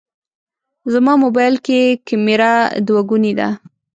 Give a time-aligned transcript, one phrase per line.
[0.93, 2.51] زما موبایل کې کمېره
[2.87, 3.49] دوهګونې ده.